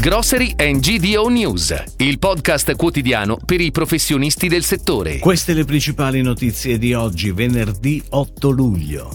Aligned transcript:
Grocery 0.00 0.54
and 0.56 0.78
GDO 0.78 1.26
News, 1.28 1.74
il 1.96 2.20
podcast 2.20 2.76
quotidiano 2.76 3.36
per 3.44 3.60
i 3.60 3.72
professionisti 3.72 4.46
del 4.46 4.62
settore. 4.62 5.18
Queste 5.18 5.54
le 5.54 5.64
principali 5.64 6.22
notizie 6.22 6.78
di 6.78 6.94
oggi, 6.94 7.32
venerdì 7.32 8.00
8 8.10 8.50
luglio. 8.50 9.12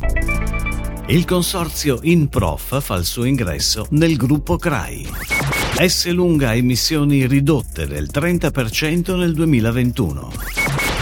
Il 1.07 1.23
consorzio 1.23 1.99
InProf 2.01 2.81
fa 2.83 2.96
il 2.96 3.05
suo 3.05 3.23
ingresso 3.23 3.88
nel 3.91 4.17
gruppo 4.17 4.57
CRAI. 4.57 5.07
S 5.88 6.11
lunga 6.11 6.54
emissioni 6.54 7.25
ridotte 7.27 7.88
del 7.88 8.09
30% 8.11 9.15
nel 9.15 9.34
2021. 9.34 10.31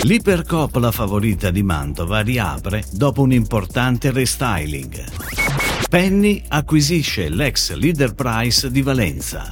L'Ipercop, 0.04 0.76
la 0.76 0.92
favorita 0.92 1.50
di 1.50 1.64
Mantova, 1.64 2.20
riapre 2.20 2.84
dopo 2.92 3.24
un 3.24 3.32
importante 3.32 4.12
restyling. 4.12 5.04
Penny 5.90 6.42
acquisisce 6.48 7.28
l'ex 7.28 7.74
Leader 7.74 8.14
Price 8.14 8.72
di 8.72 8.82
Valenza. 8.82 9.52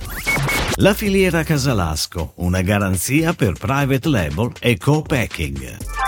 La 0.82 0.94
filiera 0.94 1.44
Casalasco, 1.44 2.32
una 2.36 2.62
garanzia 2.62 3.34
per 3.34 3.52
private 3.52 4.08
label 4.08 4.50
e 4.62 4.78
co-packing. 4.78 5.99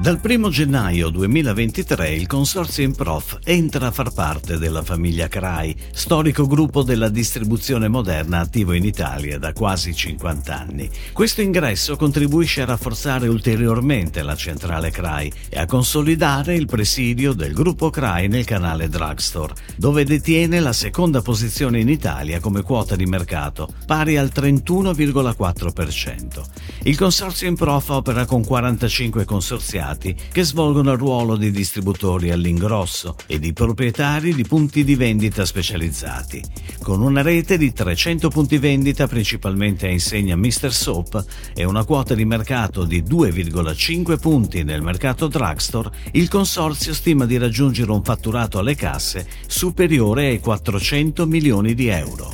Dal 0.00 0.18
1 0.22 0.48
gennaio 0.48 1.10
2023 1.10 2.14
il 2.14 2.26
consorzio 2.26 2.82
Improf 2.82 3.36
entra 3.44 3.88
a 3.88 3.90
far 3.90 4.14
parte 4.14 4.56
della 4.56 4.82
famiglia 4.82 5.28
CRAI, 5.28 5.76
storico 5.92 6.46
gruppo 6.46 6.82
della 6.82 7.10
distribuzione 7.10 7.86
moderna 7.86 8.38
attivo 8.38 8.72
in 8.72 8.86
Italia 8.86 9.38
da 9.38 9.52
quasi 9.52 9.94
50 9.94 10.58
anni. 10.58 10.88
Questo 11.12 11.42
ingresso 11.42 11.96
contribuisce 11.96 12.62
a 12.62 12.64
rafforzare 12.64 13.28
ulteriormente 13.28 14.22
la 14.22 14.36
centrale 14.36 14.90
CRAI 14.90 15.30
e 15.50 15.58
a 15.58 15.66
consolidare 15.66 16.54
il 16.54 16.64
presidio 16.64 17.34
del 17.34 17.52
gruppo 17.52 17.90
CRAI 17.90 18.28
nel 18.28 18.46
canale 18.46 18.88
Drugstore, 18.88 19.52
dove 19.76 20.04
detiene 20.04 20.60
la 20.60 20.72
seconda 20.72 21.20
posizione 21.20 21.78
in 21.78 21.90
Italia 21.90 22.40
come 22.40 22.62
quota 22.62 22.96
di 22.96 23.04
mercato, 23.04 23.68
pari 23.84 24.16
al 24.16 24.32
31,4%. 24.34 26.42
Il 26.84 26.96
consorzio 26.96 27.48
Improf 27.48 27.90
opera 27.90 28.24
con 28.24 28.42
45 28.42 29.26
consorziati 29.26 29.88
associati 29.90 30.14
che 30.32 30.44
svolgono 30.44 30.92
il 30.92 30.98
ruolo 30.98 31.36
di 31.36 31.50
distributori 31.50 32.30
all'ingrosso 32.30 33.16
e 33.26 33.38
di 33.38 33.52
proprietari 33.52 34.34
di 34.34 34.44
punti 34.44 34.84
di 34.84 34.94
vendita 34.94 35.44
specializzati, 35.44 36.42
con 36.82 37.02
una 37.02 37.22
rete 37.22 37.58
di 37.58 37.72
300 37.72 38.28
punti 38.28 38.58
vendita 38.58 39.06
principalmente 39.06 39.86
a 39.86 39.90
insegna 39.90 40.36
Mr. 40.36 40.72
Soap 40.72 41.24
e 41.54 41.64
una 41.64 41.84
quota 41.84 42.14
di 42.14 42.24
mercato 42.24 42.84
di 42.84 43.02
2,5 43.02 44.18
punti 44.18 44.62
nel 44.62 44.82
mercato 44.82 45.26
drugstore, 45.26 45.90
il 46.12 46.28
consorzio 46.28 46.94
stima 46.94 47.26
di 47.26 47.38
raggiungere 47.38 47.90
un 47.90 48.02
fatturato 48.02 48.58
alle 48.58 48.74
casse 48.74 49.26
superiore 49.46 50.26
ai 50.26 50.40
400 50.40 51.26
milioni 51.26 51.74
di 51.74 51.88
euro. 51.88 52.30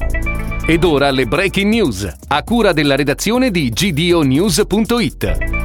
Ed 0.68 0.82
ora 0.82 1.10
le 1.12 1.26
breaking 1.26 1.72
news, 1.72 2.12
a 2.26 2.42
cura 2.42 2.72
della 2.72 2.96
redazione 2.96 3.52
di 3.52 3.70
gdonews.it. 3.70 5.55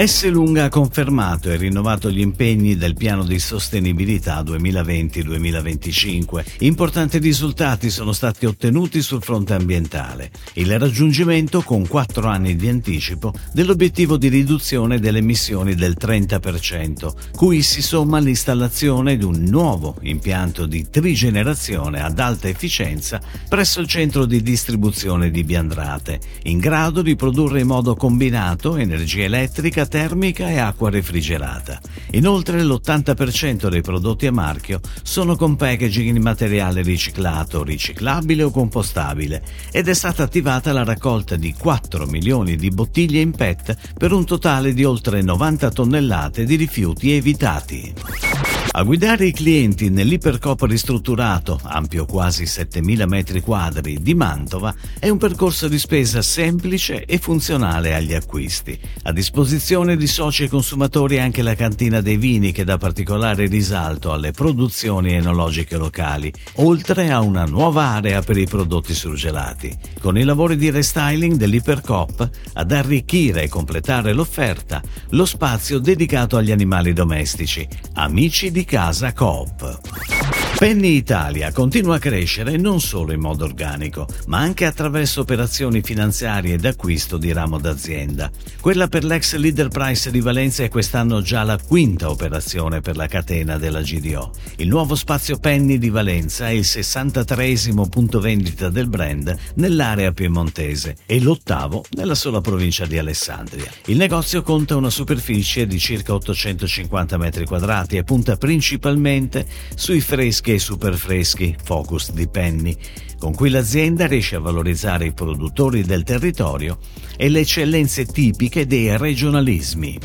S. 0.00 0.30
Lunga 0.30 0.62
ha 0.62 0.68
confermato 0.68 1.50
e 1.50 1.56
rinnovato 1.56 2.08
gli 2.08 2.20
impegni 2.20 2.76
del 2.76 2.94
piano 2.94 3.24
di 3.24 3.40
sostenibilità 3.40 4.42
2020-2025. 4.42 6.44
Importanti 6.60 7.18
risultati 7.18 7.90
sono 7.90 8.12
stati 8.12 8.46
ottenuti 8.46 9.02
sul 9.02 9.20
fronte 9.20 9.54
ambientale. 9.54 10.30
Il 10.52 10.78
raggiungimento, 10.78 11.62
con 11.62 11.84
quattro 11.88 12.28
anni 12.28 12.54
di 12.54 12.68
anticipo, 12.68 13.34
dell'obiettivo 13.52 14.16
di 14.16 14.28
riduzione 14.28 15.00
delle 15.00 15.18
emissioni 15.18 15.74
del 15.74 15.96
30%, 15.98 17.32
cui 17.32 17.62
si 17.62 17.82
somma 17.82 18.20
l'installazione 18.20 19.16
di 19.16 19.24
un 19.24 19.46
nuovo 19.48 19.96
impianto 20.02 20.66
di 20.66 20.88
trigenerazione 20.88 22.00
ad 22.00 22.20
alta 22.20 22.46
efficienza 22.46 23.20
presso 23.48 23.80
il 23.80 23.88
centro 23.88 24.26
di 24.26 24.42
distribuzione 24.42 25.32
di 25.32 25.42
Biandrate, 25.42 26.20
in 26.44 26.60
grado 26.60 27.02
di 27.02 27.16
produrre 27.16 27.62
in 27.62 27.66
modo 27.66 27.96
combinato 27.96 28.76
energia 28.76 29.24
elettrica 29.24 29.86
termica 29.88 30.48
e 30.50 30.58
acqua 30.58 30.90
refrigerata. 30.90 31.80
Inoltre 32.12 32.62
l'80% 32.62 33.68
dei 33.68 33.80
prodotti 33.80 34.26
a 34.26 34.32
marchio 34.32 34.80
sono 35.02 35.34
con 35.34 35.56
packaging 35.56 36.14
in 36.14 36.22
materiale 36.22 36.82
riciclato, 36.82 37.64
riciclabile 37.64 38.44
o 38.44 38.50
compostabile 38.50 39.42
ed 39.72 39.88
è 39.88 39.94
stata 39.94 40.22
attivata 40.22 40.72
la 40.72 40.84
raccolta 40.84 41.36
di 41.36 41.54
4 41.58 42.06
milioni 42.06 42.56
di 42.56 42.68
bottiglie 42.70 43.20
in 43.20 43.32
PET 43.32 43.94
per 43.96 44.12
un 44.12 44.24
totale 44.24 44.72
di 44.72 44.84
oltre 44.84 45.22
90 45.22 45.70
tonnellate 45.70 46.44
di 46.44 46.54
rifiuti 46.54 47.12
evitati. 47.12 48.37
A 48.70 48.82
guidare 48.82 49.26
i 49.26 49.32
clienti 49.32 49.88
nell'ipercoop 49.88 50.62
ristrutturato, 50.62 51.58
ampio 51.64 52.04
quasi 52.04 52.44
7.000 52.44 53.08
metri 53.08 53.40
quadri, 53.40 54.00
di 54.00 54.14
Mantova 54.14 54.74
è 54.98 55.08
un 55.08 55.16
percorso 55.16 55.68
di 55.68 55.78
spesa 55.78 56.20
semplice 56.22 57.04
e 57.06 57.18
funzionale 57.18 57.94
agli 57.94 58.14
acquisti. 58.14 58.78
A 59.04 59.12
disposizione 59.12 59.96
di 59.96 60.06
soci 60.06 60.44
e 60.44 60.48
consumatori 60.48 61.18
anche 61.18 61.42
la 61.42 61.54
cantina 61.54 62.00
dei 62.02 62.18
vini 62.18 62.52
che 62.52 62.64
dà 62.64 62.76
particolare 62.76 63.46
risalto 63.46 64.12
alle 64.12 64.32
produzioni 64.32 65.14
enologiche 65.14 65.76
locali, 65.76 66.32
oltre 66.56 67.10
a 67.10 67.20
una 67.20 67.46
nuova 67.46 67.84
area 67.84 68.22
per 68.22 68.36
i 68.36 68.46
prodotti 68.46 68.94
surgelati. 68.94 69.76
Con 69.98 70.18
i 70.18 70.24
lavori 70.24 70.56
di 70.56 70.70
restyling 70.70 71.36
dell'ipercoop 71.36 72.30
ad 72.52 72.70
arricchire 72.70 73.44
e 73.44 73.48
completare 73.48 74.12
l'offerta, 74.12 74.82
lo 75.10 75.24
spazio 75.24 75.78
dedicato 75.78 76.36
agli 76.36 76.52
animali 76.52 76.92
domestici, 76.92 77.66
amici 77.94 78.50
di 78.50 78.57
casa 78.64 79.12
Coop. 79.12 80.47
Penny 80.58 80.96
Italia 80.96 81.52
continua 81.52 81.94
a 81.94 81.98
crescere 82.00 82.56
non 82.56 82.80
solo 82.80 83.12
in 83.12 83.20
modo 83.20 83.44
organico, 83.44 84.08
ma 84.26 84.38
anche 84.38 84.64
attraverso 84.64 85.20
operazioni 85.20 85.82
finanziarie 85.82 86.56
d'acquisto 86.56 87.16
di 87.16 87.32
ramo 87.32 87.60
d'azienda. 87.60 88.28
Quella 88.60 88.88
per 88.88 89.04
l'ex 89.04 89.36
Leader 89.36 89.68
Price 89.68 90.10
di 90.10 90.20
Valencia 90.20 90.64
è 90.64 90.68
quest'anno 90.68 91.22
già 91.22 91.44
la 91.44 91.60
quinta 91.64 92.10
operazione 92.10 92.80
per 92.80 92.96
la 92.96 93.06
catena 93.06 93.56
della 93.56 93.82
GDO. 93.82 94.32
Il 94.56 94.66
nuovo 94.66 94.96
spazio 94.96 95.38
Penny 95.38 95.78
di 95.78 95.90
Valenza 95.90 96.48
è 96.48 96.52
il 96.54 96.64
63 96.64 97.46
punto 97.88 98.18
vendita 98.18 98.68
del 98.68 98.88
brand 98.88 99.36
nell'area 99.54 100.10
piemontese 100.10 100.96
e 101.06 101.20
l'ottavo 101.20 101.84
nella 101.90 102.16
sola 102.16 102.40
provincia 102.40 102.84
di 102.84 102.98
Alessandria. 102.98 103.70
Il 103.84 103.96
negozio 103.96 104.42
conta 104.42 104.74
una 104.74 104.90
superficie 104.90 105.68
di 105.68 105.78
circa 105.78 106.14
850 106.14 107.16
metri 107.16 107.46
quadrati 107.46 107.96
e 107.96 108.02
punta 108.02 108.36
principalmente 108.36 109.46
sui 109.76 110.00
freschi 110.00 110.46
e 110.52 110.58
super 110.58 110.94
freschi, 110.94 111.56
Focus 111.62 112.12
di 112.12 112.26
Penny, 112.26 112.76
con 113.18 113.34
cui 113.34 113.50
l'azienda 113.50 114.06
riesce 114.06 114.36
a 114.36 114.40
valorizzare 114.40 115.06
i 115.06 115.12
produttori 115.12 115.82
del 115.82 116.04
territorio 116.04 116.78
e 117.16 117.28
le 117.28 117.40
eccellenze 117.40 118.06
tipiche 118.06 118.66
dei 118.66 118.96
regionalismi. 118.96 119.98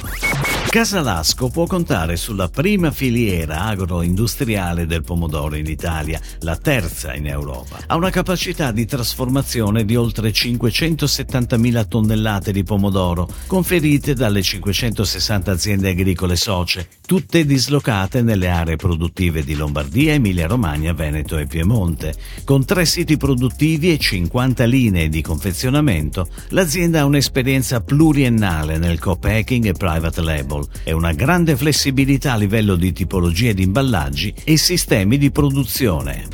Casalasco 0.74 1.50
può 1.50 1.68
contare 1.68 2.16
sulla 2.16 2.50
prima 2.50 2.90
filiera 2.90 3.66
agroindustriale 3.66 4.88
del 4.88 5.04
pomodoro 5.04 5.56
in 5.56 5.68
Italia, 5.68 6.20
la 6.40 6.58
terza 6.58 7.14
in 7.14 7.28
Europa. 7.28 7.78
Ha 7.86 7.96
una 7.96 8.10
capacità 8.10 8.72
di 8.72 8.88
trasformazione 8.88 9.86
di 9.86 9.96
oltre 9.96 10.32
570.000 10.32 11.88
tonnellate 11.88 12.52
di 12.52 12.64
pomodoro, 12.64 13.30
conferite 13.46 14.16
dalle 14.16 14.42
560 14.42 15.52
aziende 15.52 15.90
agricole 15.90 16.36
socie, 16.36 16.88
tutte 17.06 17.46
dislocate 17.46 18.24
nelle 18.24 18.50
aree 18.50 18.76
produttive 18.76 19.44
di 19.44 19.54
Lombardia, 19.54 20.14
Emilia-Romagna, 20.14 20.94
Veneto 20.94 21.38
e 21.38 21.46
Piemonte. 21.46 22.16
Con 22.44 22.66
tre 22.66 22.86
siti 23.04 23.18
produttivi 23.18 23.92
e 23.92 23.98
50 23.98 24.64
linee 24.64 25.10
di 25.10 25.22
confezionamento, 25.22 26.26
l'azienda 26.50 27.02
ha 27.02 27.06
un'esperienza 27.06 27.82
pluriennale 27.82 28.78
nel 28.78 28.98
co-packing 28.98 29.66
e 29.66 29.74
private 29.74 30.22
label 30.22 30.66
e 30.86 30.94
una 30.94 31.12
grande 31.12 31.58
flessibilità 31.58 32.34
a 32.34 32.38
livello 32.38 32.76
di 32.76 32.94
tipologie 32.94 33.54
di 33.54 33.64
imballaggi 33.64 34.34
e 34.46 34.56
sistemi 34.56 35.18
di 35.18 35.32
produzione. 35.32 36.28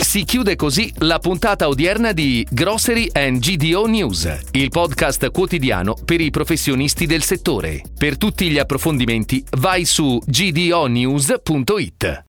Si 0.00 0.24
chiude 0.24 0.56
così 0.56 0.90
la 1.00 1.18
puntata 1.18 1.68
odierna 1.68 2.12
di 2.12 2.46
Grocery 2.50 3.10
and 3.12 3.38
GDO 3.38 3.86
News, 3.86 4.38
il 4.52 4.70
podcast 4.70 5.30
quotidiano 5.30 5.94
per 6.02 6.22
i 6.22 6.30
professionisti 6.30 7.04
del 7.04 7.22
settore. 7.22 7.82
Per 7.96 8.16
tutti 8.16 8.48
gli 8.48 8.58
approfondimenti 8.58 9.44
vai 9.58 9.84
su 9.84 10.18
gdonews.it. 10.24 12.24